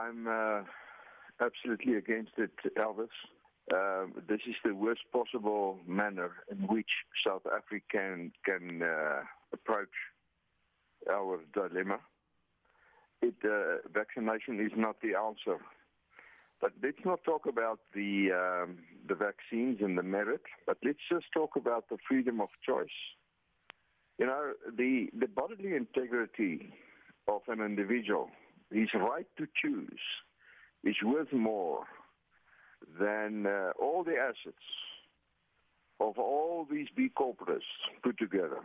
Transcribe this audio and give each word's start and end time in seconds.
I'm 0.00 0.26
uh, 0.26 0.62
absolutely 1.40 1.94
against 1.96 2.32
it, 2.38 2.52
Elvis. 2.78 3.08
Uh, 3.72 4.06
this 4.28 4.40
is 4.48 4.56
the 4.64 4.74
worst 4.74 5.02
possible 5.12 5.78
manner 5.86 6.30
in 6.50 6.58
which 6.66 6.90
South 7.26 7.42
Africa 7.46 8.30
can, 8.44 8.82
uh, 8.82 9.20
approach 9.52 9.94
our 11.10 11.40
dilemma. 11.52 11.98
It, 13.22 13.34
uh, 13.44 13.88
vaccination 13.92 14.64
is 14.64 14.72
not 14.76 14.96
the 15.02 15.14
answer. 15.14 15.58
But 16.60 16.72
let's 16.82 16.98
not 17.04 17.24
talk 17.24 17.46
about 17.46 17.80
the 17.94 18.28
um, 18.32 18.78
the 19.08 19.14
vaccines 19.14 19.78
and 19.80 19.96
the 19.96 20.02
merit, 20.02 20.42
but 20.66 20.76
let's 20.84 20.98
just 21.10 21.24
talk 21.32 21.56
about 21.56 21.88
the 21.88 21.96
freedom 22.06 22.40
of 22.40 22.48
choice. 22.66 22.98
You 24.18 24.26
know, 24.26 24.52
the 24.76 25.08
the 25.18 25.26
bodily 25.26 25.74
integrity 25.74 26.74
of 27.28 27.40
an 27.48 27.60
individual, 27.64 28.28
his 28.72 28.88
right 28.94 29.26
to 29.38 29.46
choose, 29.60 30.00
is 30.84 30.96
worth 31.04 31.32
more 31.32 31.84
than 32.98 33.46
uh, 33.46 33.72
all 33.80 34.02
the 34.04 34.16
assets 34.16 34.64
of 36.00 36.18
all 36.18 36.66
these 36.70 36.88
big 36.96 37.14
corporates 37.14 37.60
put 38.02 38.18
together. 38.18 38.62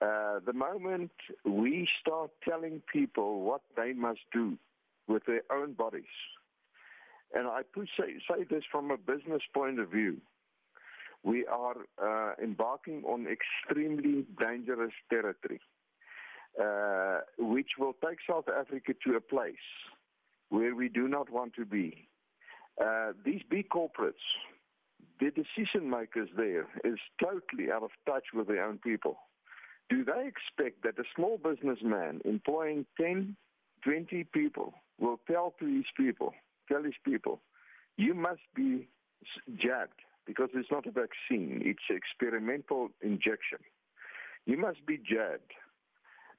Uh, 0.00 0.40
the 0.44 0.52
moment 0.52 1.12
we 1.44 1.88
start 2.00 2.30
telling 2.46 2.82
people 2.92 3.42
what 3.42 3.62
they 3.76 3.92
must 3.92 4.20
do 4.32 4.58
with 5.06 5.24
their 5.26 5.42
own 5.52 5.72
bodies, 5.72 6.02
and 7.32 7.46
I 7.46 7.62
put, 7.62 7.88
say, 7.98 8.14
say 8.28 8.44
this 8.50 8.64
from 8.70 8.90
a 8.90 8.96
business 8.96 9.42
point 9.52 9.78
of 9.78 9.90
view, 9.90 10.20
we 11.22 11.46
are 11.46 11.76
uh, 12.02 12.34
embarking 12.42 13.02
on 13.04 13.26
extremely 13.26 14.26
dangerous 14.38 14.92
territory, 15.08 15.60
uh, 16.60 17.20
which 17.38 17.70
will 17.78 17.94
take 18.04 18.18
South 18.28 18.46
Africa 18.48 18.92
to 19.06 19.16
a 19.16 19.20
place 19.20 19.54
where 20.50 20.74
we 20.74 20.88
do 20.88 21.08
not 21.08 21.30
want 21.30 21.54
to 21.54 21.64
be. 21.64 22.08
Uh, 22.82 23.12
these 23.24 23.40
big 23.50 23.68
corporates, 23.68 24.24
the 25.20 25.30
decision 25.30 25.88
makers 25.88 26.28
there 26.36 26.66
is 26.84 26.98
totally 27.22 27.70
out 27.72 27.82
of 27.82 27.90
touch 28.06 28.24
with 28.32 28.48
their 28.48 28.64
own 28.64 28.78
people. 28.78 29.16
Do 29.90 30.04
they 30.04 30.26
expect 30.26 30.82
that 30.82 30.98
a 30.98 31.04
small 31.14 31.38
businessman 31.38 32.20
employing 32.24 32.86
10, 33.00 33.36
20 33.82 34.24
people 34.32 34.74
will 34.98 35.20
tell 35.30 35.54
to 35.60 35.66
his 35.66 35.84
people, 35.96 36.34
tell 36.70 36.82
his 36.82 36.94
people, 37.04 37.40
you 37.96 38.14
must 38.14 38.40
be 38.54 38.88
jabbed 39.56 40.00
because 40.26 40.48
it's 40.54 40.70
not 40.70 40.86
a 40.86 40.90
vaccine, 40.90 41.62
it's 41.64 41.82
an 41.90 41.96
experimental 41.96 42.88
injection. 43.02 43.58
You 44.46 44.56
must 44.56 44.84
be 44.86 44.96
jabbed. 44.96 45.52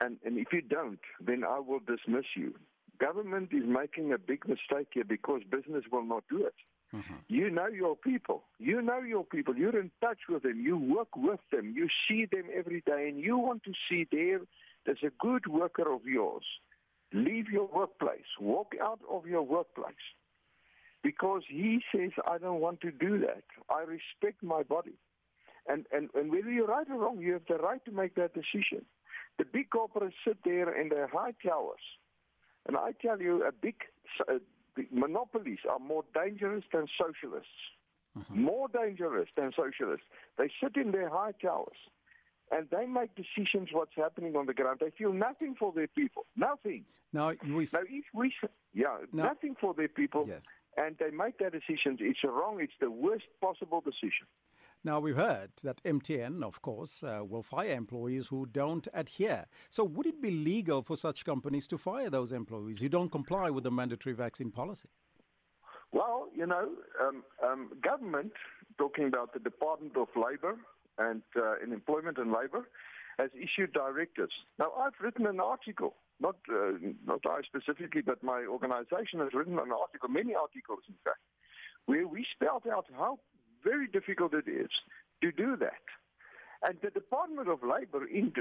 And, 0.00 0.18
and 0.24 0.38
if 0.38 0.48
you 0.52 0.62
don't, 0.62 0.98
then 1.20 1.42
I 1.44 1.58
will 1.58 1.80
dismiss 1.80 2.26
you. 2.36 2.54
Government 2.98 3.50
is 3.52 3.64
making 3.66 4.12
a 4.12 4.18
big 4.18 4.46
mistake 4.48 4.88
here 4.92 5.04
because 5.04 5.42
business 5.50 5.84
will 5.90 6.04
not 6.04 6.24
do 6.30 6.46
it. 6.46 6.54
Mm-hmm. 6.94 7.14
You 7.28 7.50
know 7.50 7.66
your 7.66 7.96
people. 7.96 8.44
You 8.58 8.80
know 8.80 9.00
your 9.00 9.24
people. 9.24 9.56
You're 9.56 9.78
in 9.78 9.90
touch 10.00 10.18
with 10.28 10.44
them. 10.44 10.60
You 10.60 10.78
work 10.78 11.16
with 11.16 11.40
them. 11.50 11.74
You 11.76 11.88
see 12.08 12.26
them 12.30 12.44
every 12.54 12.82
day, 12.86 13.08
and 13.08 13.18
you 13.18 13.36
want 13.36 13.64
to 13.64 13.72
see 13.88 14.06
there 14.10 14.40
there's 14.86 15.02
a 15.02 15.10
good 15.18 15.48
worker 15.48 15.92
of 15.92 16.06
yours. 16.06 16.44
Leave 17.12 17.48
your 17.50 17.66
workplace. 17.66 18.26
Walk 18.40 18.74
out 18.80 19.00
of 19.10 19.26
your 19.26 19.42
workplace. 19.42 19.94
Because 21.02 21.42
he 21.48 21.80
says, 21.94 22.10
I 22.26 22.38
don't 22.38 22.60
want 22.60 22.80
to 22.80 22.90
do 22.90 23.18
that. 23.18 23.44
I 23.68 23.80
respect 23.80 24.42
my 24.42 24.62
body. 24.62 24.94
And, 25.68 25.86
and, 25.92 26.08
and 26.14 26.30
whether 26.30 26.50
you're 26.50 26.66
right 26.66 26.86
or 26.88 27.00
wrong, 27.00 27.18
you 27.18 27.32
have 27.34 27.46
the 27.48 27.56
right 27.56 27.84
to 27.84 27.90
make 27.90 28.14
that 28.14 28.32
decision. 28.34 28.84
The 29.38 29.44
big 29.44 29.70
corporates 29.70 30.14
sit 30.26 30.38
there 30.44 30.78
in 30.80 30.88
their 30.88 31.06
high 31.06 31.32
towers. 31.44 31.80
And 32.66 32.76
I 32.76 32.92
tell 32.92 33.20
you, 33.20 33.44
a 33.44 33.52
big 33.52 33.76
uh, 34.28 34.34
monopolies 34.90 35.58
are 35.70 35.78
more 35.78 36.04
dangerous 36.14 36.64
than 36.72 36.86
socialists. 36.98 37.48
Uh-huh. 38.16 38.34
More 38.34 38.68
dangerous 38.68 39.28
than 39.36 39.52
socialists. 39.54 40.06
They 40.38 40.50
sit 40.62 40.76
in 40.76 40.90
their 40.90 41.10
high 41.10 41.32
towers 41.32 41.76
and 42.50 42.68
they 42.70 42.86
make 42.86 43.10
decisions 43.14 43.70
what's 43.72 43.94
happening 43.96 44.36
on 44.36 44.46
the 44.46 44.54
ground. 44.54 44.78
They 44.80 44.90
feel 44.90 45.12
nothing 45.12 45.54
for 45.58 45.72
their 45.72 45.88
people. 45.88 46.26
Nothing. 46.36 46.84
Now, 47.12 47.32
we've... 47.46 47.72
now 47.72 47.80
if 47.88 48.04
we, 48.14 48.32
yeah, 48.72 48.98
now, 49.12 49.24
nothing 49.24 49.56
for 49.60 49.74
their 49.74 49.88
people. 49.88 50.24
Yes. 50.28 50.40
And 50.76 50.96
they 50.98 51.10
make 51.10 51.38
that 51.38 51.52
decision. 51.52 51.96
It's 52.00 52.22
wrong. 52.22 52.60
It's 52.60 52.72
the 52.80 52.90
worst 52.90 53.24
possible 53.40 53.80
decision. 53.80 54.26
Now, 54.86 55.00
we've 55.00 55.16
heard 55.16 55.50
that 55.64 55.82
MTN, 55.82 56.44
of 56.44 56.62
course, 56.62 57.02
uh, 57.02 57.24
will 57.28 57.42
fire 57.42 57.70
employees 57.70 58.28
who 58.28 58.46
don't 58.46 58.86
adhere. 58.94 59.46
So, 59.68 59.82
would 59.82 60.06
it 60.06 60.22
be 60.22 60.30
legal 60.30 60.80
for 60.80 60.96
such 60.96 61.24
companies 61.24 61.66
to 61.66 61.76
fire 61.76 62.08
those 62.08 62.30
employees 62.30 62.80
who 62.80 62.88
don't 62.88 63.10
comply 63.10 63.50
with 63.50 63.64
the 63.64 63.72
mandatory 63.72 64.14
vaccine 64.14 64.52
policy? 64.52 64.88
Well, 65.90 66.28
you 66.32 66.46
know, 66.46 66.68
um, 67.02 67.24
um, 67.44 67.72
government, 67.82 68.30
talking 68.78 69.08
about 69.08 69.32
the 69.32 69.40
Department 69.40 69.96
of 69.96 70.06
Labor 70.14 70.56
and 70.98 71.22
uh, 71.34 71.58
in 71.60 71.72
Employment 71.72 72.18
and 72.18 72.30
Labor, 72.30 72.68
has 73.18 73.30
issued 73.34 73.72
directives. 73.72 74.34
Now, 74.60 74.70
I've 74.78 74.94
written 75.00 75.26
an 75.26 75.40
article, 75.40 75.96
not 76.20 76.36
uh, 76.48 76.78
not 77.04 77.26
I 77.26 77.40
specifically, 77.42 78.02
but 78.02 78.22
my 78.22 78.44
organization 78.44 79.18
has 79.18 79.30
written 79.34 79.58
an 79.58 79.72
article, 79.72 80.08
many 80.08 80.36
articles, 80.36 80.84
in 80.88 80.94
fact, 81.02 81.18
where 81.86 82.06
we 82.06 82.24
spelled 82.36 82.68
out 82.72 82.86
how 82.96 83.18
very 83.70 83.88
difficult 83.88 84.32
it 84.34 84.48
is 84.48 84.70
to 85.22 85.32
do 85.32 85.56
that. 85.56 85.84
And 86.62 86.78
the 86.82 86.90
Department 86.90 87.48
of 87.48 87.60
Labor, 87.62 88.06
in, 88.06 88.32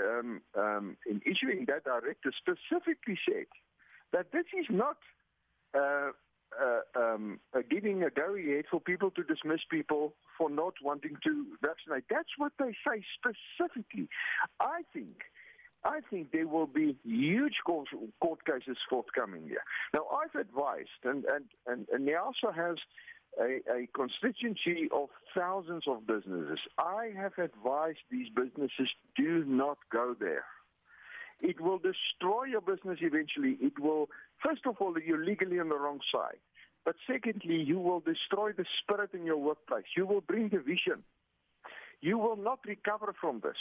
um, 0.00 0.40
um, 0.56 0.96
in 1.10 1.20
issuing 1.26 1.66
that 1.66 1.84
directive, 1.84 2.32
specifically 2.38 3.18
said 3.28 3.50
that 4.12 4.26
this 4.32 4.46
is 4.60 4.66
not 4.70 4.98
uh, 5.74 6.10
uh, 6.64 6.82
um, 6.96 7.40
giving 7.70 8.02
a 8.04 8.10
go 8.10 8.36
ahead 8.36 8.64
for 8.70 8.80
people 8.80 9.10
to 9.10 9.22
dismiss 9.24 9.60
people 9.70 10.14
for 10.38 10.48
not 10.48 10.74
wanting 10.82 11.16
to 11.24 11.46
vaccinate. 11.60 12.04
That's 12.08 12.34
what 12.38 12.52
they 12.58 12.74
say 12.86 13.02
specifically. 13.18 14.08
I 14.60 14.82
think. 14.92 15.16
I 15.84 16.00
think 16.10 16.32
there 16.32 16.48
will 16.48 16.66
be 16.66 16.96
huge 17.04 17.56
court, 17.66 17.88
court 18.20 18.44
cases 18.46 18.78
forthcoming 18.88 19.42
here. 19.46 19.62
Now, 19.92 20.06
I've 20.06 20.38
advised, 20.40 20.88
and, 21.04 21.24
and, 21.24 21.44
and, 21.66 21.86
and 21.92 22.08
NEASA 22.08 22.54
has 22.54 22.76
a, 23.38 23.60
a 23.70 23.88
constituency 23.94 24.88
of 24.92 25.08
thousands 25.36 25.84
of 25.86 26.06
businesses. 26.06 26.58
I 26.78 27.10
have 27.16 27.32
advised 27.38 27.98
these 28.10 28.28
businesses 28.34 28.88
do 29.16 29.44
not 29.44 29.78
go 29.92 30.14
there. 30.18 30.44
It 31.40 31.60
will 31.60 31.78
destroy 31.78 32.44
your 32.44 32.62
business 32.62 32.98
eventually. 33.02 33.58
It 33.60 33.78
will, 33.78 34.08
first 34.42 34.62
of 34.66 34.76
all, 34.80 34.94
you're 34.98 35.24
legally 35.24 35.58
on 35.58 35.68
the 35.68 35.78
wrong 35.78 36.00
side. 36.12 36.38
But 36.84 36.96
secondly, 37.06 37.56
you 37.56 37.78
will 37.78 38.00
destroy 38.00 38.52
the 38.52 38.64
spirit 38.82 39.10
in 39.14 39.24
your 39.24 39.38
workplace. 39.38 39.84
You 39.96 40.06
will 40.06 40.20
bring 40.20 40.48
division. 40.48 41.02
You 42.00 42.18
will 42.18 42.36
not 42.36 42.60
recover 42.66 43.14
from 43.20 43.40
this. 43.42 43.56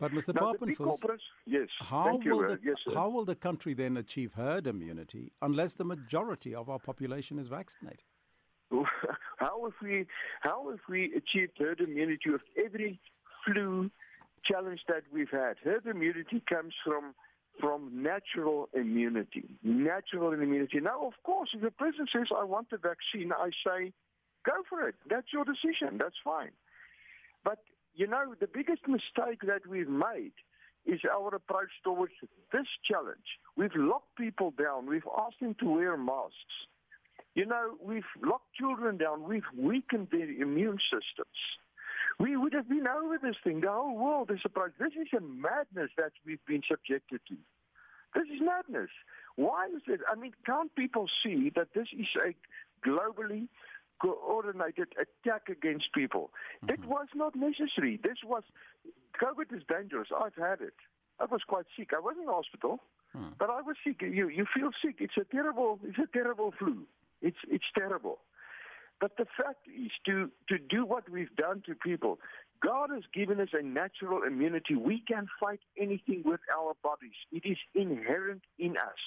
But 0.00 0.12
Mr. 0.12 0.32
Papenfus, 0.34 1.18
yes, 1.46 1.68
how 1.80 2.20
will, 2.24 2.44
uh, 2.44 2.48
the, 2.48 2.60
yes, 2.64 2.76
how 2.94 3.08
will 3.08 3.24
the 3.24 3.34
country 3.34 3.74
then 3.74 3.96
achieve 3.96 4.32
herd 4.34 4.66
immunity 4.66 5.32
unless 5.42 5.74
the 5.74 5.84
majority 5.84 6.54
of 6.54 6.68
our 6.70 6.78
population 6.78 7.38
is 7.38 7.48
vaccinated? 7.48 8.04
how 9.38 9.66
if 9.66 9.74
we 9.82 10.06
how 10.40 10.70
if 10.70 10.80
we 10.88 11.12
achieved 11.16 11.52
herd 11.58 11.80
immunity 11.80 12.30
with 12.30 12.42
every 12.62 13.00
flu 13.44 13.90
challenge 14.44 14.80
that 14.88 15.02
we've 15.12 15.30
had? 15.30 15.56
Herd 15.64 15.86
immunity 15.86 16.42
comes 16.48 16.74
from 16.84 17.14
from 17.60 17.90
natural 17.92 18.68
immunity. 18.74 19.44
Natural 19.62 20.32
immunity. 20.32 20.80
Now, 20.80 21.06
of 21.06 21.14
course, 21.24 21.50
if 21.54 21.60
the 21.60 21.70
president 21.70 22.10
says, 22.12 22.28
I 22.36 22.44
want 22.44 22.70
the 22.70 22.78
vaccine, 22.78 23.32
I 23.32 23.50
say, 23.66 23.92
go 24.44 24.52
for 24.68 24.88
it. 24.88 24.94
That's 25.08 25.26
your 25.32 25.44
decision. 25.44 25.98
That's 25.98 26.16
fine. 26.24 26.50
But, 27.44 27.58
you 27.98 28.06
know, 28.06 28.32
the 28.38 28.46
biggest 28.46 28.86
mistake 28.86 29.40
that 29.42 29.66
we've 29.68 29.88
made 29.88 30.32
is 30.86 31.00
our 31.12 31.34
approach 31.34 31.70
towards 31.82 32.12
this 32.52 32.66
challenge. 32.88 33.26
We've 33.56 33.74
locked 33.74 34.16
people 34.16 34.52
down. 34.52 34.86
We've 34.86 35.02
asked 35.18 35.40
them 35.42 35.56
to 35.58 35.66
wear 35.68 35.96
masks. 35.96 36.54
You 37.34 37.44
know, 37.44 37.74
we've 37.82 38.06
locked 38.24 38.54
children 38.54 38.98
down. 38.98 39.24
We've 39.24 39.50
weakened 39.56 40.08
their 40.12 40.30
immune 40.30 40.78
systems. 40.78 41.38
We 42.20 42.36
would 42.36 42.52
have 42.52 42.68
been 42.68 42.86
over 42.86 43.18
this 43.20 43.36
thing. 43.42 43.62
The 43.62 43.70
whole 43.70 43.96
world 43.96 44.30
is 44.32 44.42
surprised. 44.42 44.74
This 44.78 44.94
is 44.94 45.08
a 45.16 45.20
madness 45.20 45.90
that 45.96 46.12
we've 46.24 46.44
been 46.46 46.62
subjected 46.70 47.20
to. 47.28 47.36
This 48.14 48.28
is 48.32 48.40
madness. 48.40 48.90
Why 49.34 49.66
is 49.74 49.82
it? 49.88 50.00
I 50.10 50.14
mean, 50.14 50.32
can't 50.46 50.74
people 50.76 51.06
see 51.24 51.50
that 51.56 51.74
this 51.74 51.88
is 51.92 52.06
a 52.24 52.34
globally 52.88 53.48
coordinated 54.00 54.88
attack 55.00 55.48
against 55.48 55.92
people? 55.94 56.30
Mm-hmm. 56.64 56.74
It 56.74 56.88
was 56.88 57.08
not 57.14 57.34
necessary. 57.34 57.98
This 58.02 58.18
was 58.24 58.42
COVID 59.22 59.56
is 59.56 59.62
dangerous. 59.68 60.08
I've 60.14 60.36
had 60.36 60.60
it. 60.60 60.74
I 61.20 61.24
was 61.24 61.40
quite 61.46 61.66
sick. 61.76 61.90
I 61.94 62.00
was 62.00 62.14
in 62.18 62.26
the 62.26 62.32
hospital, 62.32 62.78
hmm. 63.12 63.34
but 63.38 63.50
I 63.50 63.60
was 63.60 63.76
sick. 63.84 64.00
You 64.02 64.28
you 64.28 64.46
feel 64.54 64.70
sick. 64.84 64.96
It's 65.00 65.16
a 65.16 65.24
terrible. 65.24 65.80
It's 65.82 65.98
a 65.98 66.06
terrible 66.12 66.52
flu. 66.58 66.86
It's 67.20 67.38
it's 67.50 67.64
terrible. 67.76 68.18
But 69.00 69.16
the 69.16 69.26
fact 69.36 69.66
is 69.66 69.90
to 70.06 70.30
to 70.48 70.58
do 70.58 70.84
what 70.84 71.08
we've 71.08 71.34
done 71.36 71.62
to 71.66 71.74
people. 71.74 72.18
God 72.62 72.90
has 72.92 73.04
given 73.14 73.40
us 73.40 73.50
a 73.52 73.62
natural 73.62 74.22
immunity. 74.24 74.74
We 74.74 75.02
can 75.06 75.28
fight 75.40 75.60
anything 75.78 76.22
with 76.24 76.40
our 76.56 76.74
bodies. 76.82 77.18
It 77.30 77.42
is 77.44 77.58
inherent 77.74 78.42
in 78.58 78.76
us. 78.76 78.98